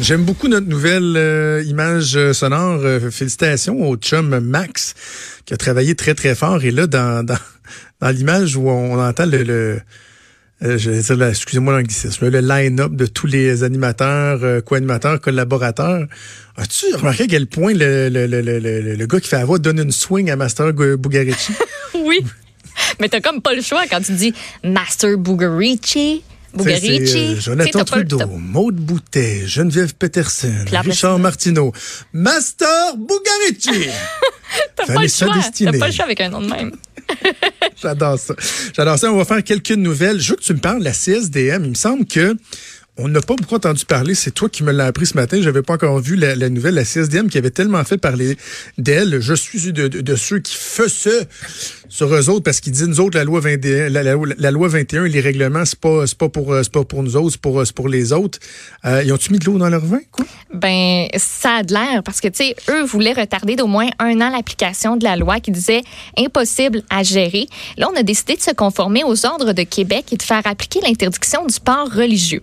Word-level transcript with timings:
J'aime 0.00 0.24
beaucoup 0.24 0.48
notre 0.48 0.66
nouvelle 0.66 1.14
euh, 1.16 1.62
image 1.66 2.16
euh, 2.16 2.32
sonore. 2.32 2.80
Euh, 2.82 3.10
félicitations 3.10 3.86
au 3.86 3.96
chum 3.96 4.40
Max 4.40 4.94
qui 5.44 5.52
a 5.52 5.58
travaillé 5.58 5.94
très 5.94 6.14
très 6.14 6.34
fort. 6.34 6.64
Et 6.64 6.70
là, 6.70 6.86
dans, 6.86 7.24
dans, 7.24 7.36
dans 8.00 8.08
l'image 8.08 8.56
où 8.56 8.70
on 8.70 8.98
entend 8.98 9.26
le, 9.26 9.42
le 9.42 9.80
excusez-moi 10.62 11.74
l'anglicisme, 11.74 12.28
le 12.28 12.40
line-up 12.40 12.92
de 12.92 13.04
tous 13.06 13.26
les 13.26 13.62
animateurs, 13.62 14.64
co-animateurs, 14.64 15.20
collaborateurs. 15.20 16.06
As-tu 16.56 16.94
remarqué 16.94 17.24
à 17.24 17.26
quel 17.26 17.46
point 17.46 17.72
le, 17.74 18.08
le, 18.08 18.26
le 18.26 19.06
gars 19.06 19.20
qui 19.20 19.28
fait 19.28 19.38
la 19.38 19.44
voix 19.44 19.58
donne 19.58 19.80
une 19.80 19.92
swing 19.92 20.30
à 20.30 20.36
Master 20.36 20.72
Bugarici? 20.72 21.52
oui. 21.94 22.20
Mais 23.00 23.08
t'as 23.08 23.20
comme 23.20 23.42
pas 23.42 23.54
le 23.54 23.62
choix 23.62 23.84
quand 23.88 24.00
tu 24.00 24.12
dis 24.12 24.34
Master 24.64 25.16
Bugarici. 25.18 26.22
Bugarici. 26.54 27.16
Euh, 27.16 27.40
Jonathan 27.40 27.84
Trudeau, 27.84 28.26
Maude 28.36 28.76
Boutet, 28.76 29.46
Geneviève 29.46 29.94
Peterson, 29.94 30.64
Richard 30.84 31.18
Martineau, 31.18 31.72
Master 32.12 32.96
Bugarici. 32.96 33.88
T'as 34.76 34.86
pas 34.86 35.02
le 35.02 35.08
choix. 35.08 35.28
T'as 35.56 35.78
pas 35.78 35.86
le 35.86 35.92
choix 35.92 36.04
avec 36.04 36.20
un 36.20 36.28
nom 36.30 36.40
de 36.40 36.48
même. 36.48 36.72
J'adore 37.82 38.18
ça. 38.18 38.34
J'adore 38.74 38.98
ça. 38.98 39.12
On 39.12 39.16
va 39.16 39.24
faire 39.24 39.42
quelques 39.44 39.70
nouvelles. 39.72 40.20
Je 40.20 40.30
veux 40.30 40.36
que 40.36 40.42
tu 40.42 40.54
me 40.54 40.58
parles 40.58 40.80
de 40.80 40.84
la 40.84 40.92
CSDM. 40.92 41.64
Il 41.64 41.70
me 41.70 41.74
semble 41.74 42.06
que 42.06 42.36
on 43.02 43.08
n'a 43.08 43.20
pas 43.20 43.34
beaucoup 43.34 43.54
entendu 43.54 43.84
parler. 43.84 44.14
C'est 44.14 44.30
toi 44.30 44.48
qui 44.48 44.62
me 44.62 44.72
l'as 44.72 44.86
appris 44.86 45.06
ce 45.06 45.14
matin. 45.14 45.40
J'avais 45.40 45.62
pas 45.62 45.74
encore 45.74 45.98
vu 46.00 46.16
la, 46.16 46.34
nouvelle. 46.48 46.74
La 46.74 46.84
CSDM 46.84 47.28
qui 47.28 47.38
avait 47.38 47.50
tellement 47.50 47.82
fait 47.84 47.98
parler 47.98 48.36
d'elle. 48.78 49.20
Je 49.20 49.34
suis 49.34 49.72
de, 49.72 50.16
ceux 50.16 50.38
qui 50.40 50.54
faisaient 50.54 51.26
sur 51.88 52.14
eux 52.14 52.28
autres 52.28 52.44
parce 52.44 52.60
qu'ils 52.60 52.72
disent 52.72 52.88
nous 52.88 53.00
autres 53.00 53.16
la 53.16 53.24
loi 53.24 53.40
21, 53.40 53.88
la, 53.88 54.50
loi 54.50 54.68
21 54.68 55.04
les 55.06 55.20
règlements 55.20 55.64
c'est 55.64 55.78
pas 55.78 56.04
pas 56.16 56.28
pour 56.28 56.54
c'est 56.54 56.70
pas 56.70 56.84
pour 56.84 57.02
nous 57.02 57.16
autres 57.16 57.32
c'est 57.32 57.40
pour 57.40 57.62
pour 57.74 57.88
les 57.88 58.12
autres. 58.12 58.38
Euh, 58.84 59.02
ils 59.04 59.12
ont-tu 59.12 59.32
mis 59.32 59.38
de 59.38 59.46
l'eau 59.46 59.58
dans 59.58 59.68
leur 59.68 59.84
vin 59.84 59.98
quoi? 60.12 60.24
Ben 60.54 61.08
ça 61.16 61.56
a 61.56 61.62
de 61.62 61.72
l'air 61.72 62.02
parce 62.04 62.20
que 62.20 62.28
tu 62.28 62.44
sais 62.44 62.56
eux 62.68 62.84
voulaient 62.84 63.12
retarder 63.12 63.56
d'au 63.56 63.66
moins 63.66 63.88
un 63.98 64.20
an 64.20 64.30
l'application 64.30 64.96
de 64.96 65.04
la 65.04 65.16
loi 65.16 65.40
qui 65.40 65.50
disait 65.50 65.82
impossible 66.16 66.82
à 66.90 67.02
gérer. 67.02 67.48
Là 67.76 67.88
on 67.92 67.96
a 67.96 68.02
décidé 68.02 68.36
de 68.36 68.42
se 68.42 68.52
conformer 68.52 69.02
aux 69.04 69.26
ordres 69.26 69.52
de 69.52 69.62
Québec 69.62 70.06
et 70.12 70.16
de 70.16 70.22
faire 70.22 70.42
appliquer 70.44 70.80
l'interdiction 70.80 71.46
du 71.46 71.58
port 71.58 71.90
religieux. 71.92 72.42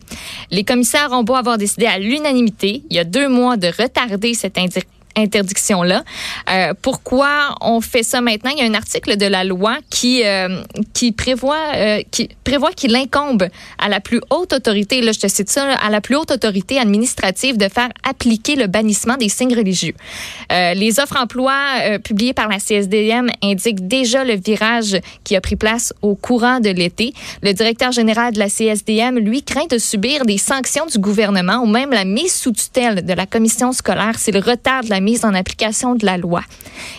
Les 0.50 0.64
commissaires 0.64 1.12
ont 1.12 1.24
beau 1.24 1.36
avoir 1.36 1.58
décidé 1.58 1.86
à 1.86 2.00
l'unanimité 2.00 2.84
il 2.90 2.96
y 2.96 3.00
a 3.00 3.04
deux 3.04 3.28
mois 3.28 3.58
de 3.58 3.68
retarder 3.68 4.34
cette 4.34 4.58
interdiction 4.58 4.97
interdiction-là. 5.18 6.04
Euh, 6.50 6.74
pourquoi 6.82 7.56
on 7.62 7.82
fait 7.82 8.04
ça 8.04 8.22
maintenant? 8.22 8.52
Il 8.56 8.64
y 8.64 8.68
a 8.68 8.70
un 8.70 8.74
article 8.74 9.18
de 9.18 9.26
la 9.26 9.44
loi 9.44 9.78
qui, 9.90 10.24
euh, 10.24 10.62
qui 10.94 11.12
prévoit 11.12 11.58
euh, 11.76 12.02
qui 12.12 12.30
prévoit 12.44 12.72
qu'il 12.72 12.96
incombe 12.96 13.48
à 13.78 13.90
la 13.90 14.00
plus 14.00 14.22
haute 14.30 14.54
autorité, 14.54 15.02
là 15.02 15.12
je 15.12 15.20
te 15.20 15.28
cite 15.28 15.50
ça, 15.50 15.74
à 15.74 15.90
la 15.90 16.02
plus 16.02 16.16
haute 16.16 16.32
autorité 16.32 16.80
administrative 16.80 17.58
de 17.58 17.68
faire 17.68 17.90
appliquer 18.08 18.56
le 18.56 18.68
bannissement 18.68 19.18
des 19.18 19.30
signes 19.30 19.56
religieux. 19.56 19.94
les 20.50 21.00
offres 21.00 21.18
emploi 21.18 21.54
publiées 22.04 22.34
par 22.34 22.48
la 22.48 22.60
CSDM 22.60 23.30
indiquent 23.44 23.88
déjà 23.88 24.24
le 24.24 24.36
virage 24.36 24.98
qui 25.24 25.36
a 25.36 25.42
pris 25.42 25.56
place 25.56 25.94
au 26.02 26.16
courant 26.16 26.60
de 26.60 26.70
l'été. 26.70 27.14
Le 27.44 27.54
directeur 27.54 27.92
général 27.92 28.34
de 28.34 28.40
la 28.40 28.50
CSDM, 28.50 29.18
lui, 29.20 29.44
craint 29.44 29.68
de 29.70 29.78
subir 29.78 30.26
des 30.26 30.38
sanctions 30.38 30.86
du 30.86 31.00
gouvernement 31.00 31.58
ou 31.58 31.68
même 31.68 31.92
la 31.92 32.06
mise 32.06 32.34
sous 32.34 32.52
tutelle 32.52 33.06
de 33.06 33.14
la 33.14 33.26
commission 33.26 33.72
scolaire 33.74 34.18
c'est 34.18 34.32
le 34.32 34.40
retard 34.40 34.84
de 34.84 34.90
la 34.90 35.00
mise 35.08 35.24
en 35.24 35.34
application 35.34 35.96
de 35.96 36.06
la 36.06 36.18
loi. 36.18 36.42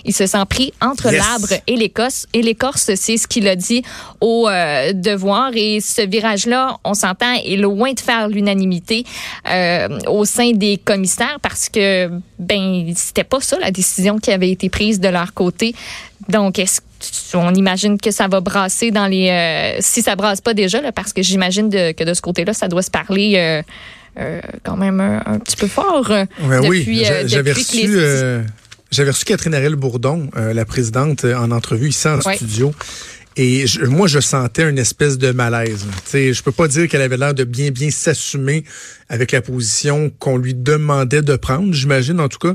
Il 0.05 0.15
se 0.15 0.27
sent 0.27 0.45
pris 0.49 0.73
entre 0.81 1.11
l'arbre 1.11 1.53
et 1.67 1.77
l'écorce. 1.77 2.27
Et 2.33 2.43
l'écorce, 2.43 2.91
c'est 2.95 3.17
ce 3.19 3.27
qu'il 3.27 3.47
a 3.49 3.55
dit 3.55 3.83
au 4.21 4.49
euh, 4.49 4.93
devoir. 4.95 5.51
Et 5.55 5.81
ce 5.81 6.03
virage-là, 6.03 6.79
on 6.85 6.95
s'entend, 6.95 7.35
est 7.45 7.57
loin 7.57 7.93
de 7.93 8.01
faire 8.01 8.29
l'unanimité 8.29 9.05
euh, 9.51 9.89
au 10.07 10.25
sein 10.25 10.53
des 10.53 10.79
commissaires 10.79 11.39
parce 11.43 11.69
que 11.69 12.09
ben 12.39 12.93
c'était 12.97 13.25
pas 13.25 13.41
ça 13.41 13.59
la 13.59 13.71
décision 13.71 14.19
qui 14.19 14.31
avait 14.31 14.51
été 14.51 14.71
prise 14.71 15.01
de 15.01 15.09
leur 15.09 15.35
côté. 15.35 15.75
Donc, 16.29 16.59
est-ce 16.59 16.81
on 17.35 17.55
imagine 17.55 17.99
que 17.99 18.11
ça 18.11 18.29
va 18.29 18.41
brasser 18.41 18.91
dans 18.91 19.07
les. 19.07 19.29
Euh, 19.31 19.77
si 19.81 20.03
ça 20.03 20.17
brasse 20.17 20.41
pas 20.41 20.55
déjà, 20.55 20.81
là, 20.81 20.93
parce 20.93 21.13
que 21.13 21.23
j'imagine 21.23 21.71
que 21.71 22.05
de 22.05 22.15
ce 22.15 22.21
côté-là, 22.21 22.53
ça 22.55 22.69
doit 22.69 22.83
se 22.83 22.91
parler 22.91 23.35
euh, 23.37 23.63
euh, 24.19 24.41
quand 24.65 24.77
même 24.77 25.01
un, 25.01 25.39
petit 25.39 25.57
peu 25.57 25.69
fort. 25.69 26.11
Euh, 26.11 26.27
oui, 26.69 27.05
euh, 27.07 27.25
j'avais 27.27 27.53
reçu. 27.53 27.99
J'avais 28.91 29.11
reçu 29.11 29.27
Catherine 29.27 29.55
Arel 29.55 29.77
Bourdon, 29.77 30.31
la 30.35 30.65
présidente, 30.65 31.25
en 31.25 31.51
entrevue 31.51 31.91
ici 31.91 32.09
en 32.09 32.21
studio. 32.23 32.73
Et 33.41 33.67
moi, 33.83 34.09
je 34.09 34.19
sentais 34.19 34.69
une 34.69 34.79
espèce 34.79 35.17
de 35.17 35.31
malaise. 35.31 35.87
sais, 36.05 36.33
je 36.33 36.43
peux 36.43 36.51
pas 36.51 36.67
dire 36.67 36.89
qu'elle 36.89 37.03
avait 37.03 37.17
l'air 37.17 37.35
de 37.35 37.45
bien, 37.45 37.71
bien 37.71 37.89
s'assumer 37.89 38.65
avec 39.09 39.31
la 39.31 39.41
position 39.41 40.11
qu'on 40.19 40.37
lui 40.37 40.55
demandait 40.55 41.23
de 41.23 41.37
prendre, 41.37 41.73
j'imagine 41.73 42.19
en 42.19 42.29
tout 42.29 42.41
cas. 42.41 42.55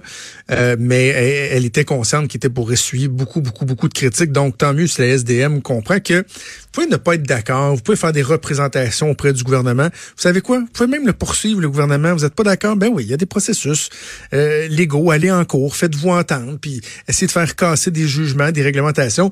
Euh, 0.51 0.75
mais 0.77 1.07
elle, 1.07 1.63
était 1.63 1.85
consciente 1.85 2.27
qu'il 2.27 2.37
était 2.37 2.49
pour 2.49 2.73
essuyer 2.73 3.07
beaucoup, 3.07 3.39
beaucoup, 3.39 3.63
beaucoup 3.63 3.87
de 3.87 3.93
critiques. 3.93 4.33
Donc, 4.33 4.57
tant 4.57 4.73
mieux 4.73 4.87
si 4.87 4.99
la 4.99 5.07
SDM 5.07 5.61
comprend 5.61 6.01
que 6.01 6.15
vous 6.15 6.69
pouvez 6.73 6.87
ne 6.87 6.97
pas 6.97 7.15
être 7.15 7.23
d'accord, 7.23 7.75
vous 7.75 7.81
pouvez 7.81 7.95
faire 7.95 8.11
des 8.11 8.21
représentations 8.21 9.09
auprès 9.09 9.31
du 9.31 9.43
gouvernement. 9.43 9.87
Vous 9.87 10.21
savez 10.21 10.41
quoi? 10.41 10.59
Vous 10.59 10.67
pouvez 10.67 10.89
même 10.89 11.07
le 11.07 11.13
poursuivre, 11.13 11.61
le 11.61 11.69
gouvernement. 11.69 12.13
Vous 12.13 12.23
n'êtes 12.23 12.35
pas 12.35 12.43
d'accord? 12.43 12.75
Ben 12.75 12.89
oui, 12.91 13.03
il 13.05 13.09
y 13.09 13.13
a 13.13 13.17
des 13.17 13.25
processus 13.25 13.89
euh, 14.33 14.67
légaux. 14.67 15.11
Allez 15.11 15.31
en 15.31 15.45
cours, 15.45 15.77
faites-vous 15.77 16.09
entendre, 16.09 16.57
puis 16.59 16.81
essayez 17.07 17.27
de 17.27 17.31
faire 17.31 17.55
casser 17.55 17.89
des 17.89 18.05
jugements, 18.05 18.51
des 18.51 18.63
réglementations. 18.63 19.31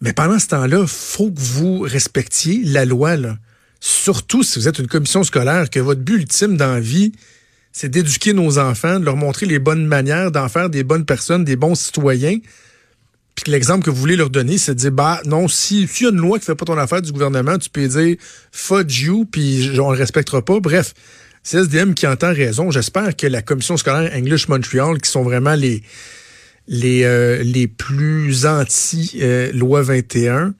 Mais 0.00 0.12
pendant 0.12 0.38
ce 0.38 0.48
temps-là, 0.48 0.86
faut 0.86 1.30
que 1.30 1.40
vous 1.40 1.80
respectiez 1.80 2.62
la 2.64 2.84
loi. 2.84 3.16
Là. 3.16 3.38
Surtout 3.80 4.42
si 4.42 4.58
vous 4.58 4.68
êtes 4.68 4.78
une 4.78 4.86
commission 4.86 5.22
scolaire, 5.24 5.70
que 5.70 5.80
votre 5.80 6.00
but 6.00 6.14
ultime 6.14 6.56
dans 6.56 6.72
la 6.72 6.80
vie, 6.80 7.12
c'est 7.72 7.88
d'éduquer 7.88 8.32
nos 8.32 8.58
enfants, 8.58 9.00
de 9.00 9.04
leur 9.04 9.16
montrer 9.16 9.46
les 9.46 9.58
bonnes 9.58 9.86
manières, 9.86 10.30
d'en 10.30 10.48
faire 10.48 10.70
des 10.70 10.84
bonnes 10.84 11.04
personnes, 11.04 11.44
des 11.44 11.56
bons 11.56 11.74
citoyens. 11.74 12.38
Puis 13.34 13.50
l'exemple 13.50 13.84
que 13.84 13.90
vous 13.90 13.96
voulez 13.96 14.16
leur 14.16 14.30
donner, 14.30 14.58
c'est 14.58 14.74
de 14.74 14.78
dire, 14.78 14.92
bah 14.92 15.20
non, 15.26 15.48
si 15.48 15.88
s'il 15.88 16.04
y 16.04 16.08
a 16.08 16.12
une 16.12 16.20
loi 16.20 16.38
qui 16.38 16.44
fait 16.44 16.54
pas 16.54 16.64
ton 16.64 16.78
affaire 16.78 17.02
du 17.02 17.10
gouvernement, 17.10 17.58
tu 17.58 17.68
peux 17.68 17.88
dire 17.88 18.16
fudge 18.52 19.00
you, 19.00 19.24
puis 19.24 19.72
on 19.80 19.90
le 19.90 19.98
respectera 19.98 20.44
pas. 20.44 20.60
Bref, 20.60 20.94
c'est 21.42 21.58
SDM 21.58 21.94
qui 21.94 22.06
entend 22.06 22.32
raison. 22.32 22.70
J'espère 22.70 23.16
que 23.16 23.26
la 23.26 23.42
commission 23.42 23.76
scolaire 23.76 24.12
English 24.14 24.48
Montreal, 24.48 25.00
qui 25.00 25.10
sont 25.10 25.24
vraiment 25.24 25.54
les 25.54 25.82
les, 26.66 27.04
euh, 27.04 27.42
les 27.42 27.66
plus 27.66 28.46
anti-loi 28.46 29.82
21. 29.82 30.54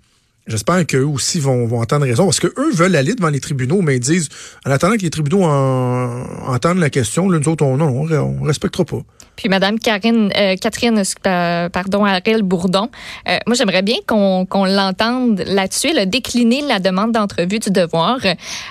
J'espère 0.47 0.87
qu'eux 0.87 1.05
aussi 1.05 1.41
vont, 1.41 1.67
vont 1.67 1.81
entendre 1.81 2.05
raison, 2.05 2.25
parce 2.25 2.39
qu'eux 2.39 2.71
veulent 2.75 2.97
aller 2.97 3.15
devant 3.15 3.31
les 3.31 3.41
tribunaux, 3.41 3.81
mais 3.81 3.97
ils 3.97 4.01
disent, 4.01 4.29
en 4.67 4.71
attendant 4.71 4.97
que 4.97 5.03
les 5.03 5.11
tribunaux 5.11 5.45
entendent 5.45 6.79
la 6.79 6.91
question, 6.91 7.31
là, 7.31 7.39
nous 7.39 7.49
autres, 7.49 7.65
on, 7.65 7.79
non, 7.79 8.07
on, 8.11 8.43
respectera 8.43 8.85
pas. 8.85 9.03
Puis 9.37 9.49
Madame 9.49 9.77
euh, 9.77 10.57
Catherine, 10.57 11.03
euh, 11.27 11.69
pardon, 11.69 12.05
Ariel 12.05 12.43
Bourdon, 12.43 12.89
euh, 13.29 13.39
moi 13.47 13.57
j'aimerais 13.57 13.83
bien 13.83 13.97
qu'on 14.07 14.47
l'entende 14.65 15.43
là-dessus. 15.47 15.89
Elle 15.91 15.99
a 15.99 16.07
décliné 16.07 16.63
la 16.63 16.79
demande 16.79 17.13
d'entrevue 17.13 17.59
du 17.59 17.71
devoir. 17.71 18.19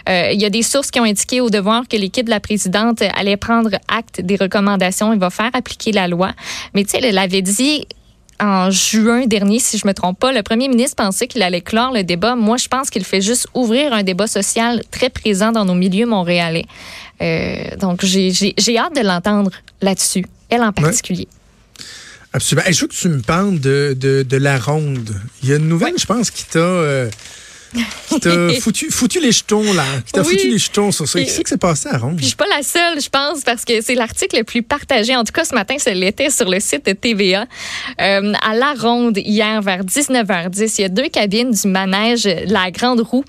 Il 0.08 0.42
y 0.42 0.46
a 0.46 0.50
des 0.50 0.64
sources 0.64 0.92
qui 0.92 1.00
ont 1.00 1.06
indiqué 1.06 1.42
au 1.42 1.50
devoir 1.50 1.88
que 1.88 1.98
l'équipe 1.98 2.26
de 2.26 2.30
la 2.30 2.40
présidente 2.40 3.02
allait 3.16 3.38
prendre 3.38 3.72
acte 3.88 4.22
des 4.22 4.36
recommandations 4.36 5.14
et 5.14 5.18
va 5.18 5.30
faire 5.30 5.52
appliquer 5.54 5.92
la 5.92 6.08
loi. 6.08 6.32
Mais 6.74 6.84
tu 6.84 6.92
sais, 6.92 7.00
elle 7.02 7.18
avait 7.18 7.42
dit 7.42 7.86
en 8.40 8.72
juin 8.72 9.26
dernier, 9.26 9.60
si 9.60 9.78
je 9.78 9.88
me 9.88 9.94
trompe 9.94 10.20
pas, 10.20 10.32
le 10.32 10.44
premier 10.44 10.68
ministre 10.68 10.96
pensait 11.02 11.28
qu'il 11.28 11.42
allait 11.44 11.62
clore 11.62 11.92
le 11.92 12.04
débat. 12.04 12.36
Moi, 12.36 12.58
je 12.58 12.68
pense 12.68 12.90
qu'il 12.90 13.06
fait 13.06 13.22
juste 13.22 13.48
ouvrir 13.54 13.94
un 13.94 14.04
débat 14.04 14.28
social 14.28 14.82
très 14.92 15.10
présent 15.10 15.52
dans 15.52 15.66
nos 15.66 15.76
milieux 15.76 16.06
montréalais. 16.06 16.66
Euh, 17.22 17.76
donc, 17.80 18.04
j'ai 18.04 18.78
hâte 18.78 18.96
de 18.96 19.02
l'entendre 19.02 19.52
là-dessus, 19.82 20.26
elle 20.54 20.64
en 20.64 20.72
particulier. 20.74 21.28
Absolument. 22.34 22.66
je 22.72 22.82
veux 22.82 22.88
que 22.88 22.94
tu 22.94 23.10
me 23.10 23.22
parles 23.22 23.60
de, 23.60 23.96
de, 24.00 24.38
la 24.38 24.58
ronde. 24.58 25.16
Il 25.44 25.50
y 25.50 25.54
a 25.54 25.58
une 25.58 25.68
nouvelle, 25.68 25.98
je 25.98 26.06
pense, 26.06 26.32
qui 26.32 26.46
t'a... 26.46 26.60
Euh, 26.60 27.10
qui 28.10 28.20
t'a 28.20 28.50
foutu, 28.62 28.90
foutu 28.90 29.20
les 29.20 29.32
jetons, 29.32 29.74
là. 29.74 29.84
Qui 30.06 30.12
t'a 30.12 30.24
foutu 30.24 30.50
les 30.50 30.58
jetons 30.58 30.92
sur 30.92 31.08
ça. 31.08 31.20
Qu'est-ce 31.20 31.42
qui 31.42 31.50
s'est 31.50 31.58
passé 31.58 31.90
à 31.90 31.98
Ronde? 31.98 32.18
Puis 32.18 32.26
je 32.26 32.30
suis 32.30 32.38
pas 32.38 32.48
la 32.48 32.64
seule, 32.64 33.02
je 33.02 33.10
pense, 33.10 33.42
parce 33.42 33.66
que 33.66 33.82
c'est 33.82 33.96
l'article 33.96 34.38
le 34.38 34.44
plus 34.44 34.64
partagé. 34.64 35.16
En 35.16 35.24
tout 35.24 35.34
cas, 35.34 35.46
ce 35.46 35.54
matin, 35.54 35.76
c'est 35.78 35.94
l'était 35.94 36.30
sur 36.30 36.50
le 36.50 36.60
site 36.60 36.86
de 36.86 36.94
TVA. 36.94 37.46
Euh, 38.02 38.34
à 38.42 38.56
la 38.56 38.74
Ronde, 38.78 39.18
hier, 39.18 39.62
vers 39.62 39.84
19h10, 39.84 40.76
il 40.78 40.82
y 40.82 40.86
a 40.86 40.90
deux 40.90 41.10
cabines 41.10 41.52
du 41.52 41.68
manège 41.68 42.28
La 42.48 42.72
Grande 42.72 43.02
Roue 43.02 43.26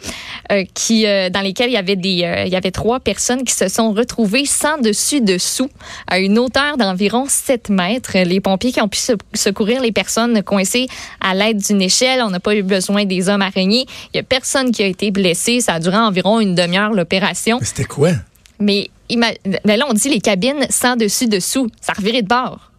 euh, 0.52 0.64
qui, 0.74 1.06
euh, 1.06 1.30
dans 1.30 1.40
lesquelles 1.40 1.70
il 1.70 1.74
y 1.74 1.78
avait 1.78 1.96
des, 1.96 2.44
il 2.46 2.52
y 2.52 2.56
avait 2.56 2.70
trois 2.70 3.00
personnes 3.00 3.44
qui 3.44 3.54
se 3.54 3.68
sont 3.68 3.92
retrouvées 3.92 4.46
sans 4.46 4.78
dessus-dessous 4.78 5.70
à 6.06 6.18
une 6.18 6.38
hauteur 6.38 6.76
d'environ 6.76 7.26
7 7.28 7.70
mètres. 7.70 8.16
Les 8.18 8.40
pompiers 8.40 8.72
qui 8.72 8.80
ont 8.80 8.88
pu 8.88 9.00
secourir 9.34 9.80
les 9.80 9.92
personnes 9.92 10.42
coincées 10.42 10.88
à 11.20 11.34
l'aide 11.34 11.58
d'une 11.58 11.82
échelle. 11.82 12.22
On 12.22 12.30
n'a 12.30 12.40
pas 12.40 12.54
eu 12.54 12.62
besoin 12.62 13.04
des 13.04 13.28
hommes 13.28 13.42
araignées. 13.42 13.86
Il 14.12 14.16
y 14.16 14.20
a 14.20 14.22
personne 14.34 14.72
qui 14.72 14.82
a 14.82 14.86
été 14.86 15.10
blessé. 15.12 15.60
Ça 15.60 15.74
a 15.74 15.80
duré 15.80 15.96
environ 15.96 16.40
une 16.40 16.54
demi-heure 16.54 16.92
l'opération. 16.92 17.58
C'était 17.62 17.84
quoi? 17.84 18.10
Mais, 18.58 18.90
mais 19.16 19.76
là, 19.76 19.86
on 19.88 19.92
dit 19.92 20.08
les 20.08 20.20
cabines 20.20 20.66
sans 20.70 20.96
dessus-dessous. 20.96 21.70
Ça 21.80 21.92
revirait 21.92 22.22
de 22.22 22.28
bord. 22.28 22.72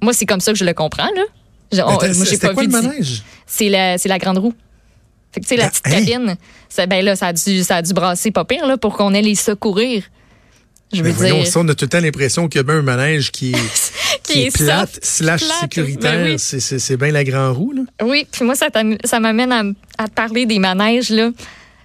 Moi, 0.00 0.12
c'est 0.12 0.26
comme 0.26 0.40
ça 0.40 0.52
que 0.52 0.58
je 0.58 0.64
le 0.64 0.74
comprends, 0.74 1.10
là. 1.14 1.22
C'était 2.12 2.52
quoi 2.52 2.62
le 2.64 2.68
manège? 2.68 3.22
C'est 3.46 3.68
la, 3.68 3.96
la 3.96 4.18
grande 4.18 4.38
roue. 4.38 4.54
Fait 5.32 5.40
que, 5.40 5.46
tu 5.46 5.50
sais, 5.50 5.56
la 5.56 5.64
ben, 5.64 5.70
petite 5.70 5.84
cabine, 5.84 6.36
ça, 6.68 6.86
ben 6.86 7.04
là, 7.04 7.14
ça 7.14 7.28
a, 7.28 7.32
dû, 7.32 7.62
ça 7.62 7.76
a 7.76 7.82
dû 7.82 7.92
brasser 7.92 8.30
pas 8.30 8.44
pire, 8.44 8.66
là, 8.66 8.76
pour 8.76 8.96
qu'on 8.96 9.12
ait 9.14 9.22
les 9.22 9.34
secourir. 9.34 10.04
Je 10.92 11.02
veux 11.02 11.12
ben 11.12 11.42
dire. 11.42 11.56
on 11.56 11.68
a 11.68 11.74
tout 11.74 11.84
le 11.84 11.88
temps 11.88 12.00
l'impression 12.00 12.48
qu'il 12.48 12.58
y 12.58 12.60
a 12.60 12.62
bien 12.62 12.76
un 12.76 12.82
manège 12.82 13.30
qui, 13.30 13.54
qui, 14.22 14.44
est, 14.44 14.56
plate, 14.56 14.98
slash 15.02 15.42
sécuritaire. 15.42 16.24
Ben 16.24 16.38
c'est 16.38 16.96
bien 16.96 17.10
la 17.10 17.24
grand 17.24 17.52
roue, 17.52 17.72
là. 17.72 17.82
Oui, 18.02 18.26
puis 18.30 18.44
moi, 18.44 18.54
ça, 18.54 18.68
ça 19.04 19.20
m'amène 19.20 19.52
à, 19.52 19.62
à 20.02 20.08
parler 20.08 20.46
des 20.46 20.58
manèges, 20.58 21.10
là. 21.10 21.30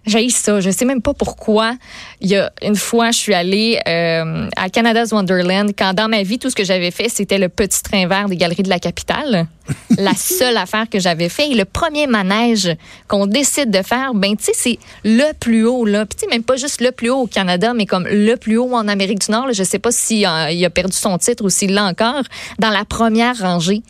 J'ai 0.06 0.30
ça. 0.30 0.60
Je 0.60 0.70
sais 0.70 0.86
même 0.86 1.02
pas 1.02 1.14
pourquoi. 1.14 1.76
Il 2.20 2.30
y 2.30 2.36
a 2.36 2.52
une 2.62 2.76
fois, 2.76 3.12
je 3.12 3.18
suis 3.18 3.34
allée 3.34 3.80
euh, 3.88 4.50
à 4.58 4.70
Canada's 4.70 5.12
Wonderland 5.12 5.72
quand 5.78 5.94
dans 5.94 6.10
ma 6.10 6.24
vie, 6.24 6.40
tout 6.40 6.50
ce 6.50 6.56
que 6.56 6.66
j'avais 6.66 6.92
fait, 6.92 7.08
c'était 7.08 7.38
le 7.38 7.48
petit 7.48 7.82
train 7.82 8.06
vert 8.08 8.28
des 8.28 8.36
galeries 8.36 8.64
de 8.64 8.70
la 8.70 8.80
capitale. 8.80 9.48
la 9.98 10.14
seule 10.14 10.58
affaire 10.58 10.90
que 10.90 11.00
j'avais 11.00 11.30
fait. 11.30 11.52
Et 11.52 11.56
le 11.56 11.64
premier 11.64 12.06
manège 12.08 12.76
qu'on 13.08 13.28
décide 13.28 13.72
de 13.72 13.82
faire, 13.82 14.14
ben 14.14 14.36
tu 14.36 14.44
sais, 14.44 14.52
c'est 14.54 14.80
le 15.06 15.32
plus 15.34 15.66
haut 15.66 15.86
là. 15.86 16.06
Puis 16.06 16.18
tu 16.18 16.26
sais, 16.26 16.30
même 16.30 16.44
pas 16.44 16.58
juste 16.58 16.82
le 16.82 16.92
plus 16.92 17.10
haut 17.10 17.22
au 17.22 17.28
Canada, 17.28 17.74
mais 17.74 17.86
comme 17.86 18.06
le 18.06 18.36
plus 18.36 18.58
haut 18.58 18.74
en 18.74 18.90
Amérique 18.90 19.20
du 19.20 19.32
Nord. 19.32 19.48
Là. 19.48 19.54
Je 19.54 19.64
sais 19.64 19.80
pas 19.80 19.92
s'il 19.92 20.26
a, 20.26 20.52
il 20.52 20.64
a 20.66 20.70
perdu 20.70 20.98
son 20.98 21.18
titre 21.18 21.46
ou 21.46 21.50
s'il 21.50 21.74
l'a 21.74 21.86
encore. 21.86 22.24
Dans 22.60 22.72
la 22.72 22.84
première 22.84 23.38
rangée. 23.38 23.82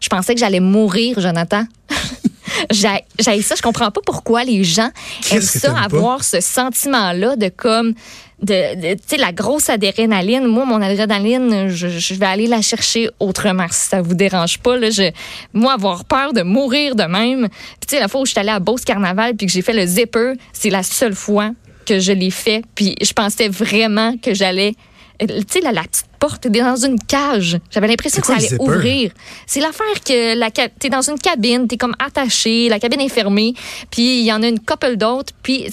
Je 0.00 0.08
pensais 0.08 0.34
que 0.34 0.40
j'allais 0.40 0.60
mourir, 0.60 1.18
Jonathan. 1.18 1.64
j'ai 2.70 3.42
ça. 3.42 3.54
Je 3.54 3.62
comprends 3.62 3.90
pas 3.90 4.00
pourquoi 4.04 4.44
les 4.44 4.64
gens 4.64 4.90
aiment 5.30 5.40
ça, 5.40 5.74
avoir 5.78 6.24
ce 6.24 6.40
sentiment-là 6.40 7.36
de 7.36 7.48
comme 7.48 7.94
de, 8.42 8.94
tu 8.94 9.02
sais 9.06 9.16
la 9.16 9.32
grosse 9.32 9.68
adrénaline. 9.68 10.46
Moi 10.46 10.64
mon 10.64 10.80
adrénaline 10.80 11.68
je, 11.68 12.14
vais 12.14 12.26
aller 12.26 12.46
la 12.46 12.62
chercher 12.62 13.10
autrement 13.18 13.66
si 13.70 13.88
ça 13.88 14.00
vous 14.00 14.14
dérange 14.14 14.58
pas 14.58 14.76
là. 14.76 14.90
Je 14.90 15.10
moi 15.52 15.72
avoir 15.72 16.04
peur 16.04 16.32
de 16.32 16.42
mourir 16.42 16.94
de 16.94 17.04
même. 17.04 17.48
Tu 17.80 17.96
sais 17.96 18.00
la 18.00 18.08
fois 18.08 18.20
où 18.20 18.26
je 18.26 18.30
suis 18.30 18.40
allée 18.40 18.50
à 18.50 18.60
Beauce 18.60 18.84
Carnaval 18.84 19.34
puis 19.34 19.46
que 19.46 19.52
j'ai 19.52 19.62
fait 19.62 19.72
le 19.72 19.86
zipper 19.86 20.34
c'est 20.52 20.70
la 20.70 20.82
seule 20.82 21.14
fois 21.14 21.50
que 21.84 22.00
je 22.00 22.12
l'ai 22.12 22.30
fait. 22.30 22.62
Puis 22.74 22.94
je 23.02 23.12
pensais 23.12 23.48
vraiment 23.48 24.16
que 24.18 24.34
j'allais 24.34 24.74
tu 25.20 25.26
sais, 25.48 25.60
la, 25.60 25.72
la 25.72 25.82
petite 25.82 26.07
porte, 26.18 26.42
t'es 26.42 26.50
dans 26.50 26.76
une 26.76 26.98
cage. 26.98 27.58
J'avais 27.70 27.88
l'impression 27.88 28.20
que 28.20 28.26
ça 28.26 28.36
allait 28.36 28.60
ouvrir. 28.60 29.12
C'est 29.46 29.60
l'affaire 29.60 29.86
que 30.04 30.36
la 30.38 30.50
t'es 30.50 30.88
dans 30.88 31.02
une 31.02 31.18
cabine, 31.18 31.68
t'es 31.68 31.76
comme 31.76 31.94
attaché, 31.98 32.68
la 32.68 32.78
cabine 32.78 33.00
est 33.00 33.08
fermée, 33.08 33.54
puis 33.90 34.20
il 34.20 34.26
y 34.26 34.32
en 34.32 34.42
a 34.42 34.48
une 34.48 34.60
couple 34.60 34.96
d'autres, 34.96 35.32
puis 35.42 35.66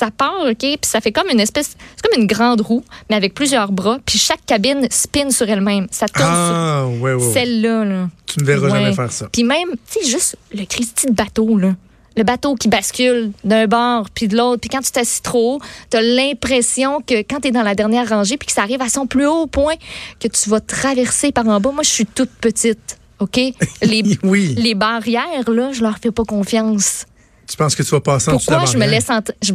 ça 0.00 0.10
part, 0.10 0.46
OK, 0.48 0.58
puis 0.58 0.78
ça 0.82 1.00
fait 1.00 1.12
comme 1.12 1.28
une 1.30 1.40
espèce, 1.40 1.76
c'est 1.96 2.08
comme 2.08 2.20
une 2.20 2.26
grande 2.26 2.62
roue, 2.62 2.84
mais 3.08 3.16
avec 3.16 3.34
plusieurs 3.34 3.70
bras, 3.72 3.98
puis 4.06 4.18
chaque 4.18 4.44
cabine 4.46 4.86
spin 4.90 5.30
sur 5.30 5.48
elle-même. 5.48 5.88
Ça 5.90 6.08
tourne 6.08 6.26
ah, 6.28 6.86
sur 6.86 7.02
ouais, 7.02 7.14
ouais, 7.14 7.32
celle-là. 7.32 7.84
Là. 7.84 8.08
Tu 8.26 8.40
ne 8.40 8.44
verras 8.44 8.70
jamais 8.70 8.94
faire 8.94 9.12
ça. 9.12 9.28
Puis 9.30 9.44
même, 9.44 9.70
tu 9.90 10.02
sais, 10.02 10.10
juste 10.10 10.36
le 10.54 10.64
Christy 10.64 11.06
de 11.06 11.12
bateau, 11.12 11.58
là 11.58 11.74
le 12.16 12.24
bateau 12.24 12.54
qui 12.54 12.68
bascule 12.68 13.32
d'un 13.44 13.66
bord 13.66 14.08
puis 14.10 14.28
de 14.28 14.36
l'autre. 14.36 14.60
Puis 14.60 14.70
quand 14.70 14.80
tu 14.80 14.90
t'assis 14.90 15.22
trop 15.22 15.56
haut, 15.56 15.60
tu 15.90 15.96
as 15.96 16.02
l'impression 16.02 17.00
que 17.00 17.22
quand 17.22 17.40
tu 17.40 17.48
es 17.48 17.50
dans 17.50 17.62
la 17.62 17.74
dernière 17.74 18.08
rangée 18.08 18.36
puis 18.36 18.46
que 18.46 18.52
ça 18.52 18.62
arrive 18.62 18.82
à 18.82 18.88
son 18.88 19.06
plus 19.06 19.26
haut 19.26 19.46
point, 19.46 19.74
que 20.18 20.28
tu 20.28 20.50
vas 20.50 20.60
traverser 20.60 21.32
par 21.32 21.46
en 21.46 21.60
bas. 21.60 21.72
Moi, 21.72 21.82
je 21.82 21.90
suis 21.90 22.06
toute 22.06 22.30
petite, 22.30 22.98
OK? 23.18 23.36
Les, 23.82 24.18
oui. 24.22 24.54
les 24.56 24.74
barrières, 24.74 25.48
là, 25.48 25.72
je 25.72 25.82
leur 25.82 25.98
fais 25.98 26.10
pas 26.10 26.24
confiance. 26.24 27.06
Tu 27.46 27.56
penses 27.56 27.74
que 27.74 27.82
tu 27.82 27.90
vas 27.90 28.00
passer 28.00 28.30
en 28.30 28.36
pourquoi 28.36 28.64
je 28.64 28.78
me 28.78 28.86
laisse 28.86 29.08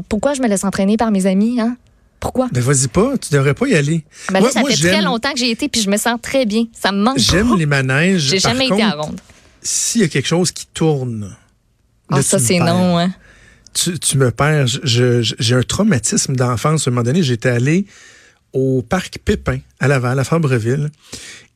Pourquoi 0.10 0.34
je 0.34 0.42
me 0.42 0.48
laisse 0.48 0.64
entraîner 0.66 0.98
par 0.98 1.12
mes 1.12 1.26
amis, 1.26 1.62
hein? 1.62 1.78
Pourquoi? 2.20 2.50
Ben 2.52 2.62
vas-y 2.62 2.88
pas, 2.88 3.18
tu 3.18 3.34
devrais 3.34 3.54
pas 3.54 3.68
y 3.68 3.76
aller. 3.76 4.04
Ben 4.32 4.42
là, 4.42 4.50
ça 4.50 4.64
fait 4.64 4.76
très 4.76 5.02
longtemps 5.02 5.32
que 5.32 5.40
j'ai 5.40 5.52
été 5.52 5.70
puis 5.70 5.82
je 5.82 5.90
me 5.90 5.98
sens 5.98 6.20
très 6.22 6.46
bien. 6.46 6.66
Ça 6.74 6.92
me 6.92 7.02
manque 7.04 7.20
J'aime 7.20 7.56
les 7.56 7.66
manèges. 7.66 8.22
J'ai 8.22 8.40
jamais 8.40 8.66
été 8.66 8.82
à 8.82 8.92
ronde. 8.92 9.20
S'il 9.62 10.02
y 10.02 10.04
a 10.04 10.08
quelque 10.08 10.28
chose 10.28 10.52
qui 10.52 10.66
tourne, 10.74 11.36
ah, 12.12 12.22
ça, 12.22 12.40
c'est 12.40 12.60
non, 12.60 12.98
hein? 12.98 13.14
Tu, 13.74 14.00
tu 14.00 14.18
me 14.18 14.32
perds. 14.32 14.68
J'ai 14.84 15.56
un 15.56 15.64
traumatisme 15.64 16.36
d'enfance. 16.36 16.88
À 16.88 16.90
un 16.90 16.94
moment 16.94 17.04
donné, 17.04 17.24
j'étais 17.24 17.50
allé 17.50 17.86
au 18.54 18.82
parc 18.82 19.20
Pépin 19.24 19.60
à 19.80 19.90
Laval, 19.90 20.18
à 20.18 20.24
Fabreville, 20.24 20.90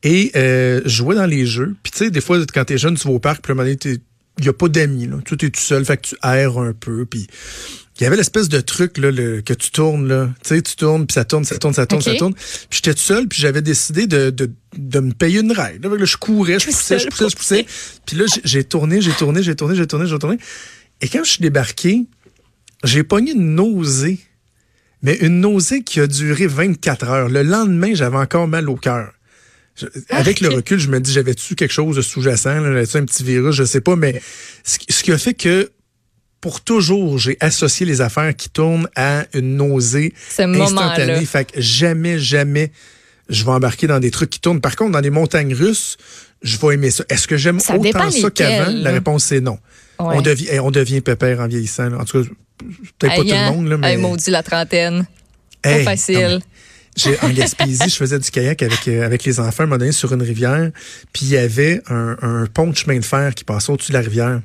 et 0.02 0.30
euh, 0.36 0.82
je 0.84 0.90
jouais 0.90 1.14
dans 1.14 1.26
les 1.26 1.46
jeux. 1.46 1.74
Puis 1.82 1.92
tu 1.92 1.98
sais, 1.98 2.10
des 2.10 2.20
fois, 2.20 2.38
quand 2.52 2.66
t'es 2.66 2.76
jeune, 2.76 2.94
tu 2.96 3.08
vas 3.08 3.14
au 3.14 3.18
parc, 3.18 3.42
puis 3.42 3.52
à 3.52 3.54
un 3.54 3.56
moment 3.56 3.74
donné, 3.74 3.98
il 4.40 4.44
n'y 4.44 4.48
a 4.48 4.52
pas 4.52 4.68
d'amis. 4.68 5.08
Tu 5.24 5.34
es 5.34 5.50
tout 5.50 5.60
seul, 5.60 5.84
fait 5.84 5.96
que 5.96 6.08
tu 6.08 6.16
erres 6.22 6.58
un 6.58 6.72
peu. 6.72 7.06
Puis 7.06 7.26
il 8.00 8.04
y 8.04 8.06
avait 8.06 8.16
l'espèce 8.16 8.48
de 8.48 8.60
truc 8.60 8.96
là, 8.96 9.10
le, 9.10 9.42
que 9.42 9.52
tu 9.52 9.70
tournes. 9.70 10.08
Là. 10.08 10.30
Tu 10.42 10.48
sais, 10.48 10.62
tu 10.62 10.74
tournes, 10.74 11.06
puis 11.06 11.14
ça 11.14 11.24
tourne, 11.24 11.44
ça 11.44 11.58
tourne, 11.58 11.74
ça 11.74 11.86
tourne, 11.86 12.00
ça 12.00 12.14
tourne. 12.14 12.32
Puis 12.34 12.80
j'étais 12.82 12.94
tout 12.94 13.00
seul, 13.00 13.28
puis 13.28 13.40
j'avais 13.40 13.60
décidé 13.60 14.06
de, 14.06 14.30
de, 14.30 14.50
de, 14.76 15.00
me 15.00 15.12
payer 15.12 15.40
une 15.40 15.52
ride. 15.52 15.84
Là, 15.84 16.04
je 16.04 16.16
courais, 16.16 16.58
je 16.58 16.66
poussais, 16.66 16.98
je 16.98 17.08
poussais, 17.08 17.28
je 17.28 17.36
poussais. 17.36 17.66
Puis 18.06 18.16
là, 18.16 18.24
j'ai 18.42 18.64
tourné, 18.64 19.02
j'ai 19.02 19.12
tourné, 19.12 19.42
j'ai 19.42 19.54
tourné, 19.54 19.76
j'ai 19.76 19.86
tourné, 19.86 20.06
j'ai 20.06 20.18
tourné. 20.18 20.38
Et 21.02 21.08
quand 21.08 21.22
je 21.24 21.30
suis 21.32 21.42
débarqué, 21.42 22.06
j'ai 22.84 23.04
pogné 23.04 23.32
une 23.32 23.54
nausée. 23.54 24.18
Mais 25.02 25.16
une 25.16 25.40
nausée 25.40 25.82
qui 25.82 26.00
a 26.00 26.06
duré 26.06 26.46
24 26.46 27.08
heures. 27.08 27.28
Le 27.28 27.42
lendemain, 27.42 27.94
j'avais 27.94 28.18
encore 28.18 28.48
mal 28.48 28.68
au 28.68 28.76
cœur. 28.76 29.12
Avec 30.08 30.40
le 30.40 30.48
recul, 30.48 30.78
je 30.78 30.88
me 30.88 31.00
dis, 31.00 31.12
j'avais-tu 31.12 31.54
quelque 31.54 31.72
chose 31.72 31.96
de 31.96 32.02
sous-jacent, 32.02 32.62
j'avais-tu 32.62 32.96
un 32.96 33.04
petit 33.04 33.24
virus, 33.24 33.54
je 33.54 33.64
sais 33.64 33.80
pas, 33.80 33.96
mais 33.96 34.20
ce, 34.64 35.02
qui 35.02 35.12
a 35.12 35.18
fait 35.18 35.34
que 35.34 35.70
pour 36.40 36.62
toujours, 36.62 37.18
j'ai 37.18 37.36
associé 37.40 37.84
les 37.86 38.00
affaires 38.00 38.34
qui 38.34 38.48
tournent 38.48 38.88
à 38.96 39.26
une 39.34 39.56
nausée 39.56 40.14
instantanée. 40.38 41.24
Fait 41.26 41.50
que 41.50 41.60
jamais, 41.60 42.18
jamais, 42.18 42.72
je 43.28 43.44
vais 43.44 43.50
embarquer 43.50 43.86
dans 43.86 44.00
des 44.00 44.10
trucs 44.10 44.30
qui 44.30 44.40
tournent. 44.40 44.60
Par 44.60 44.76
contre, 44.76 44.92
dans 44.92 45.00
les 45.00 45.10
montagnes 45.10 45.54
russes, 45.54 45.98
je 46.42 46.56
vais 46.58 46.74
aimer 46.74 46.90
ça. 46.90 47.04
Est-ce 47.08 47.28
que 47.28 47.36
j'aime 47.36 47.58
autant 47.58 48.10
ça 48.10 48.30
qu'avant? 48.30 48.72
La 48.72 48.90
réponse 48.90 49.24
c'est 49.24 49.40
non. 49.40 49.58
On, 49.98 50.22
devient, 50.22 50.58
on 50.60 50.70
devient 50.70 51.02
pépère 51.02 51.40
en 51.40 51.46
vieillissant. 51.46 51.92
En 51.92 52.04
tout 52.04 52.22
cas, 52.22 52.30
peut-être 52.98 53.16
pas 53.16 53.22
tout 53.22 53.28
le 53.28 53.52
monde. 53.52 53.68
Là, 53.68 53.76
mais... 53.76 53.96
maudit 53.98 54.30
la 54.30 54.42
trentaine. 54.42 55.06
pas 55.62 55.82
facile. 55.82 56.40
En 57.22 57.30
Gaspésie, 57.30 57.88
je 57.88 57.96
faisais 57.96 58.18
du 58.18 58.30
kayak 58.30 58.62
avec, 58.62 58.88
euh, 58.88 59.04
avec 59.04 59.24
les 59.24 59.40
enfants 59.40 59.62
un 59.62 59.66
moment 59.66 59.78
donné 59.78 59.92
sur 59.92 60.12
une 60.12 60.22
rivière. 60.22 60.70
Puis 61.12 61.26
il 61.26 61.30
y 61.30 61.36
avait 61.36 61.80
un, 61.88 62.16
un 62.20 62.46
pont 62.46 62.66
de 62.66 62.76
chemin 62.76 62.98
de 62.98 63.04
fer 63.04 63.34
qui 63.34 63.44
passait 63.44 63.70
au-dessus 63.72 63.92
de 63.92 63.96
la 63.96 64.02
rivière. 64.02 64.40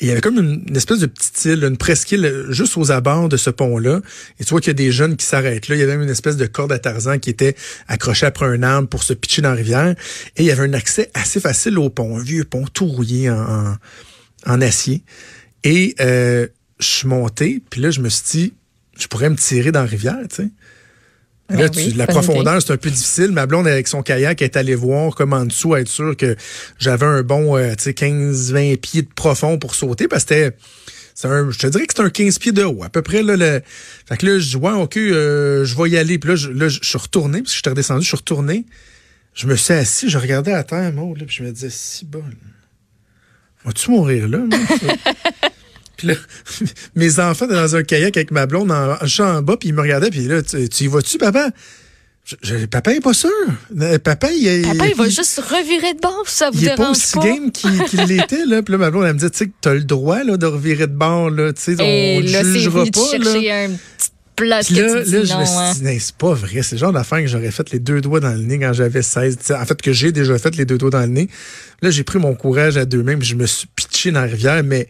Et 0.00 0.06
il 0.06 0.08
y 0.08 0.10
avait 0.10 0.20
comme 0.20 0.38
une, 0.38 0.76
espèce 0.76 0.98
de 0.98 1.06
petite 1.06 1.44
île, 1.44 1.64
une 1.64 1.76
presqu'île 1.76 2.46
juste 2.50 2.76
aux 2.76 2.90
abords 2.90 3.28
de 3.28 3.36
ce 3.36 3.50
pont-là. 3.50 4.00
Et 4.38 4.44
tu 4.44 4.50
vois 4.50 4.60
qu'il 4.60 4.70
y 4.70 4.72
a 4.72 4.74
des 4.74 4.92
jeunes 4.92 5.16
qui 5.16 5.24
s'arrêtent 5.24 5.68
là. 5.68 5.76
Il 5.76 5.78
y 5.78 5.82
avait 5.82 5.92
même 5.92 6.02
une 6.02 6.10
espèce 6.10 6.36
de 6.36 6.46
corde 6.46 6.72
à 6.72 6.78
Tarzan 6.78 7.18
qui 7.18 7.30
était 7.30 7.54
accrochée 7.88 8.26
après 8.26 8.46
un 8.46 8.62
arbre 8.62 8.88
pour 8.88 9.02
se 9.02 9.12
pitcher 9.12 9.42
dans 9.42 9.50
la 9.50 9.56
rivière. 9.56 9.94
Et 10.36 10.42
il 10.42 10.44
y 10.46 10.50
avait 10.50 10.64
un 10.64 10.72
accès 10.72 11.10
assez 11.14 11.40
facile 11.40 11.78
au 11.78 11.90
pont, 11.90 12.18
un 12.18 12.22
vieux 12.22 12.44
pont 12.44 12.64
tout 12.66 12.86
rouillé 12.86 13.30
en, 13.30 13.76
en, 14.46 14.60
acier. 14.60 15.04
Et 15.64 15.94
euh, 16.00 16.48
je 16.80 16.86
suis 16.86 17.08
monté, 17.08 17.62
puis 17.70 17.80
là, 17.80 17.90
je 17.90 18.00
me 18.00 18.08
suis 18.08 18.24
dit, 18.30 18.54
je 18.98 19.06
pourrais 19.06 19.30
me 19.30 19.36
tirer 19.36 19.70
dans 19.70 19.80
la 19.80 19.86
rivière, 19.86 20.18
tu 20.28 20.36
sais. 20.36 20.48
Là, 21.50 21.68
ben 21.68 21.96
la 21.96 22.06
profondeur, 22.06 22.62
c'est 22.62 22.72
un 22.72 22.76
peu 22.76 22.90
difficile. 22.90 23.30
Ma 23.32 23.46
blonde, 23.46 23.66
avec 23.66 23.86
son 23.88 24.02
kayak, 24.02 24.40
est 24.40 24.56
allée 24.56 24.74
voir 24.74 25.14
comme 25.14 25.32
en 25.32 25.44
dessous, 25.44 25.76
être 25.76 25.88
sûr 25.88 26.16
que 26.16 26.36
j'avais 26.78 27.06
un 27.06 27.22
bon 27.22 27.56
euh, 27.56 27.74
15-20 27.74 28.78
pieds 28.78 29.02
de 29.02 29.12
profond 29.14 29.58
pour 29.58 29.74
sauter, 29.74 30.08
parce 30.08 30.24
que 30.24 30.34
c'était... 30.34 30.56
Un, 31.24 31.50
je 31.50 31.58
te 31.58 31.66
dirais 31.66 31.86
que 31.86 31.92
c'est 31.94 32.02
un 32.02 32.10
15 32.10 32.38
pieds 32.38 32.52
de 32.52 32.64
haut, 32.64 32.82
à 32.82 32.88
peu 32.88 33.02
près. 33.02 33.22
Là, 33.22 33.36
le... 33.36 33.60
Fait 34.08 34.16
que 34.16 34.26
là, 34.26 34.38
je 34.38 34.48
dis, 34.48 34.56
ouais, 34.56 34.72
OK, 34.72 34.96
euh, 34.96 35.64
je 35.64 35.76
vais 35.76 35.90
y 35.90 35.98
aller. 35.98 36.18
Puis 36.18 36.30
là, 36.30 36.36
je, 36.36 36.50
là, 36.50 36.68
je 36.68 36.80
suis 36.82 36.98
retourné, 36.98 37.42
parce 37.42 37.52
que 37.52 37.56
j'étais 37.56 37.70
redescendu, 37.70 38.02
je 38.02 38.08
suis 38.08 38.16
retourné. 38.16 38.64
Je 39.34 39.46
me 39.46 39.54
suis 39.54 39.74
assis, 39.74 40.08
je 40.08 40.18
regardais 40.18 40.52
à 40.52 40.64
terre, 40.64 40.92
moi, 40.92 41.14
là, 41.16 41.24
puis 41.26 41.36
je 41.36 41.42
me 41.42 41.52
disais, 41.52 41.70
si 41.70 42.04
bon. 42.06 42.24
Vas-tu 43.64 43.90
mourir 43.90 44.28
là? 44.28 44.38
mes 46.94 47.20
enfants 47.20 47.46
étaient 47.46 47.54
dans 47.54 47.76
un 47.76 47.82
kayak 47.82 48.16
avec 48.16 48.30
ma 48.30 48.46
blonde 48.46 48.70
en, 48.70 48.96
en 48.96 49.42
bas, 49.42 49.56
puis 49.56 49.70
ils 49.70 49.74
me 49.74 49.80
regardaient, 49.80 50.10
puis 50.10 50.26
là, 50.26 50.42
tu, 50.42 50.84
y 50.84 50.86
vas-tu, 50.88 51.18
papa? 51.18 51.50
Je, 52.42 52.66
papa 52.66 52.94
est 52.94 53.00
pas 53.00 53.14
sûr. 53.14 53.30
Euh, 53.80 53.98
papa, 53.98 54.30
il, 54.32 54.62
papa, 54.62 54.86
il 54.88 54.94
va 54.94 55.08
juste 55.08 55.40
revirer 55.40 55.94
de 55.94 56.00
bord, 56.00 56.24
ça 56.26 56.50
vous 56.50 56.58
il 56.58 56.64
dérange 56.66 56.78
pas. 57.12 57.20
Il 57.24 57.26
est 57.26 57.30
pas? 57.30 57.32
aussi 57.32 57.68
game 57.68 57.82
qu'il 57.82 58.00
l'était, 58.06 58.46
là. 58.46 58.62
Puis 58.62 58.72
là, 58.72 58.78
ma 58.78 58.90
blonde, 58.90 59.06
elle 59.06 59.14
me 59.14 59.18
dit, 59.18 59.30
tu 59.30 59.38
sais, 59.38 59.46
que 59.46 59.52
t'as 59.60 59.74
le 59.74 59.82
droit, 59.82 60.22
là, 60.22 60.36
de 60.36 60.46
revirer 60.46 60.86
de 60.86 60.94
bord, 60.94 61.30
là. 61.30 61.52
Tu 61.52 61.76
sais, 61.76 61.76
on 61.80 62.20
ne 62.20 62.26
jugera 62.26 62.84
pas, 62.86 63.00
chercher 63.10 63.48
là. 63.48 63.64
un 63.64 63.70
petit 63.70 64.10
plat 64.36 64.60
là, 64.60 64.60
là, 64.60 65.04
je 65.04 65.18
me 65.18 65.24
suis 65.24 65.34
hein. 65.34 65.72
dit, 65.74 66.00
c'est 66.00 66.14
pas 66.14 66.32
vrai. 66.32 66.62
C'est 66.62 66.76
le 66.76 66.80
genre 66.80 66.92
d'affaire 66.92 67.20
que 67.20 67.26
j'aurais 67.26 67.50
fait 67.50 67.70
les 67.70 67.80
deux 67.80 68.00
doigts 68.00 68.20
dans 68.20 68.32
le 68.32 68.42
nez 68.42 68.58
quand 68.58 68.72
j'avais 68.72 69.02
16. 69.02 69.38
en 69.50 69.64
fait, 69.66 69.82
que 69.82 69.92
j'ai 69.92 70.12
déjà 70.12 70.38
fait 70.38 70.56
les 70.56 70.64
deux 70.64 70.78
doigts 70.78 70.90
dans 70.90 71.00
le 71.00 71.06
nez. 71.06 71.28
Là, 71.82 71.90
j'ai 71.90 72.04
pris 72.04 72.20
mon 72.20 72.34
courage 72.34 72.76
à 72.76 72.84
deux 72.84 73.02
mains, 73.02 73.16
puis 73.18 73.26
je 73.26 73.34
me 73.34 73.46
suis 73.46 73.66
pitché 73.74 74.12
dans 74.12 74.20
la 74.20 74.26
rivière, 74.26 74.62
mais 74.62 74.88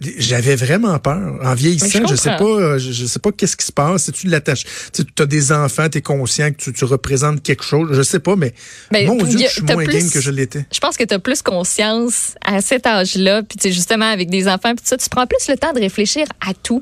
j'avais 0.00 0.56
vraiment 0.56 0.98
peur. 0.98 1.38
En 1.42 1.54
vieillissant, 1.54 2.06
je, 2.08 2.14
sais 2.14 2.36
pas, 2.36 2.78
je, 2.78 3.06
sais 3.06 3.18
pas 3.18 3.32
qu'est-ce 3.32 3.56
qui 3.56 3.64
se 3.64 3.72
passe. 3.72 4.04
Si 4.04 4.12
tu 4.12 4.26
l'attaches, 4.26 4.64
tu 4.92 5.04
as 5.22 5.26
des 5.26 5.52
enfants, 5.52 5.88
tu 5.88 5.98
es 5.98 6.02
conscient 6.02 6.50
que 6.52 6.70
tu, 6.70 6.84
représentes 6.84 7.42
quelque 7.42 7.64
chose. 7.64 7.90
Je 7.92 8.02
sais 8.02 8.18
pas, 8.18 8.36
mais, 8.36 8.54
ben, 8.90 9.06
mon 9.06 9.16
Dieu, 9.16 9.38
je 9.38 9.52
suis 9.52 9.62
moins 9.62 9.84
game 9.84 10.10
que 10.10 10.20
je 10.20 10.30
l'étais. 10.30 10.66
Je 10.72 10.80
pense 10.80 10.96
que 10.96 11.04
tu 11.04 11.14
as 11.14 11.18
plus 11.18 11.42
conscience 11.42 12.34
à 12.44 12.60
cet 12.60 12.86
âge-là, 12.86 13.42
puis 13.42 13.72
justement 13.72 14.10
avec 14.10 14.30
des 14.30 14.48
enfants, 14.48 14.74
puis 14.74 14.84
ça, 14.84 14.96
tu 14.96 15.08
prends 15.08 15.26
plus 15.26 15.48
le 15.48 15.56
temps 15.56 15.72
de 15.72 15.80
réfléchir 15.80 16.26
à 16.46 16.54
tout 16.54 16.80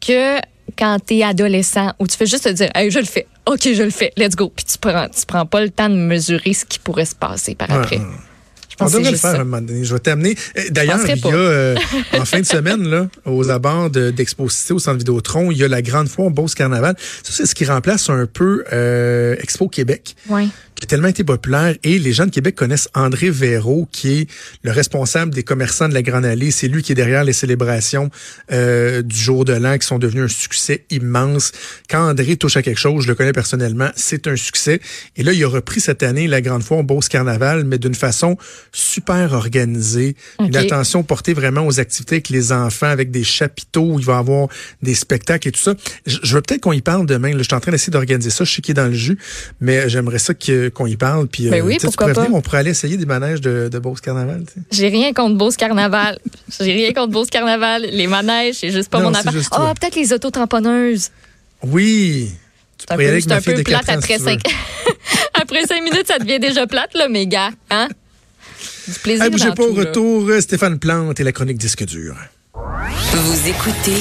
que 0.00 0.38
quand 0.78 0.98
tu 1.04 1.16
es 1.16 1.22
adolescent 1.22 1.92
où 1.98 2.06
tu 2.06 2.16
fais 2.16 2.26
juste 2.26 2.44
te 2.44 2.48
dire 2.50 2.70
hey, 2.74 2.90
je 2.90 2.98
le 2.98 3.04
fais. 3.04 3.26
OK, 3.46 3.60
je 3.62 3.82
le 3.82 3.90
fais. 3.90 4.12
Let's 4.16 4.34
go. 4.34 4.52
Puis 4.54 4.64
tu 4.64 4.78
prends 4.78 5.08
tu 5.08 5.24
prends 5.26 5.46
pas 5.46 5.60
le 5.62 5.70
temps 5.70 5.88
de 5.88 5.94
mesurer 5.94 6.52
ce 6.52 6.64
qui 6.64 6.78
pourrait 6.78 7.04
se 7.04 7.14
passer 7.14 7.54
par 7.54 7.70
après. 7.70 8.00
On 8.80 8.86
devrait 8.86 9.10
le 9.10 9.16
faire 9.16 9.40
un 9.40 9.44
moment 9.44 9.60
donné. 9.60 9.84
Je 9.84 9.94
vais 9.94 10.00
t'amener. 10.00 10.36
Eh, 10.54 10.70
d'ailleurs, 10.70 11.00
il 11.08 11.16
y 11.16 11.28
a 11.28 11.34
euh, 11.34 11.76
en 12.12 12.24
fin 12.24 12.40
de 12.40 12.46
semaine, 12.46 12.88
là, 12.88 13.08
aux 13.24 13.50
abords 13.50 13.90
d'Exposité 13.90 14.72
au 14.72 14.78
Centre 14.78 14.98
Vidéotron, 14.98 15.50
il 15.50 15.58
y 15.58 15.64
a 15.64 15.68
la 15.68 15.82
grande 15.82 16.08
foire 16.08 16.30
Beauce 16.30 16.54
Carnaval. 16.54 16.94
Ça, 17.22 17.32
c'est 17.32 17.46
ce 17.46 17.54
qui 17.54 17.64
remplace 17.64 18.10
un 18.10 18.26
peu 18.26 18.64
euh, 18.72 19.36
Expo 19.40 19.68
Québec. 19.68 20.16
Oui 20.28 20.50
qui 20.76 20.84
a 20.84 20.86
tellement 20.86 21.08
été 21.08 21.24
populaire. 21.24 21.74
Et 21.82 21.98
les 21.98 22.12
gens 22.12 22.26
de 22.26 22.30
Québec 22.30 22.54
connaissent 22.54 22.88
André 22.94 23.30
Véraud, 23.30 23.88
qui 23.90 24.20
est 24.20 24.30
le 24.62 24.70
responsable 24.70 25.34
des 25.34 25.42
commerçants 25.42 25.88
de 25.88 25.94
la 25.94 26.02
Grande 26.02 26.24
Allée. 26.24 26.50
C'est 26.50 26.68
lui 26.68 26.82
qui 26.82 26.92
est 26.92 26.94
derrière 26.94 27.24
les 27.24 27.32
célébrations 27.32 28.10
euh, 28.52 29.02
du 29.02 29.16
jour 29.16 29.44
de 29.44 29.54
l'an 29.54 29.78
qui 29.78 29.86
sont 29.86 29.98
devenues 29.98 30.24
un 30.24 30.28
succès 30.28 30.84
immense. 30.90 31.52
Quand 31.88 32.10
André 32.10 32.36
touche 32.36 32.56
à 32.56 32.62
quelque 32.62 32.78
chose, 32.78 33.04
je 33.04 33.08
le 33.08 33.14
connais 33.14 33.32
personnellement, 33.32 33.88
c'est 33.96 34.26
un 34.26 34.36
succès. 34.36 34.80
Et 35.16 35.22
là, 35.22 35.32
il 35.32 35.42
a 35.42 35.48
repris 35.48 35.80
cette 35.80 36.02
année 36.02 36.28
la 36.28 36.42
Grande 36.42 36.62
Foire 36.62 36.84
Beauce 36.84 37.08
Carnaval, 37.08 37.64
mais 37.64 37.78
d'une 37.78 37.94
façon 37.94 38.36
super 38.76 39.32
organisée. 39.32 40.16
Une 40.38 40.54
attention 40.54 41.02
portée 41.02 41.32
vraiment 41.32 41.66
aux 41.66 41.80
activités 41.80 42.16
avec 42.16 42.28
les 42.28 42.52
enfants, 42.52 42.88
avec 42.88 43.10
des 43.10 43.24
chapiteaux 43.24 43.94
où 43.94 43.98
il 43.98 44.04
va 44.04 44.14
y 44.14 44.18
avoir 44.18 44.48
des 44.82 44.94
spectacles 44.94 45.48
et 45.48 45.52
tout 45.52 45.60
ça. 45.60 45.74
Je, 46.04 46.34
veux 46.34 46.42
peut-être 46.42 46.60
qu'on 46.60 46.72
y 46.72 46.82
parle 46.82 47.06
demain. 47.06 47.32
je 47.36 47.42
suis 47.42 47.54
en 47.54 47.60
train 47.60 47.72
d'essayer 47.72 47.90
d'organiser 47.90 48.28
ça. 48.28 48.44
Je 48.44 48.52
sais 48.52 48.60
qu'il 48.60 48.72
est 48.72 48.82
dans 48.82 48.88
le 48.88 48.92
jus, 48.92 49.18
mais 49.60 49.88
j'aimerais 49.88 50.18
ça 50.18 50.34
qu'on 50.34 50.86
y 50.86 50.96
parle. 50.96 51.26
Puis, 51.26 51.48
ben 51.48 51.62
oui, 51.62 51.78
pourquoi 51.80 52.12
pas. 52.12 52.26
on 52.30 52.42
pourrait 52.42 52.58
aller 52.58 52.72
essayer 52.72 52.98
des 52.98 53.06
manèges 53.06 53.40
de, 53.40 53.68
de 53.72 53.78
Beauce 53.78 54.02
Carnaval. 54.02 54.44
J'ai 54.70 54.88
rien 54.88 55.14
contre 55.14 55.36
Beauce 55.36 55.56
Carnaval. 55.56 56.18
J'ai 56.60 56.72
rien 56.72 56.92
contre 56.92 57.12
Beauce 57.12 57.30
Carnaval. 57.30 57.82
Les 57.90 58.06
manèges, 58.06 58.56
c'est 58.56 58.70
juste 58.70 58.90
pas 58.90 59.00
mon 59.00 59.14
affaire. 59.14 59.32
Ah, 59.52 59.70
oh, 59.70 59.74
peut-être 59.80 59.96
les 59.96 60.12
autotamponneuses. 60.12 61.10
Oui. 61.62 62.30
Tu 62.78 62.84
plate 63.64 63.88
après 63.88 64.18
cinq... 64.18 64.40
après 65.34 65.66
cinq 65.66 65.82
minutes, 65.82 66.06
ça 66.06 66.18
devient 66.18 66.38
déjà 66.38 66.66
plate, 66.66 66.92
là, 66.94 67.08
mes 67.08 67.26
gars. 67.26 67.50
Hein? 67.70 67.88
Du 68.88 68.98
plaisir. 69.00 69.24
Hey, 69.24 69.30
bougez 69.30 69.52
pas 69.54 69.64
au 69.64 69.72
retour, 69.72 70.30
Stéphane 70.40 70.78
Plante 70.78 71.18
et 71.20 71.24
la 71.24 71.32
chronique 71.32 71.58
Disque 71.58 71.84
dur. 71.84 72.14
Vous 72.54 73.48
écoutez 73.48 74.00